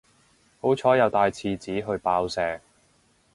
[0.59, 2.59] 好彩有帶廁紙去爆石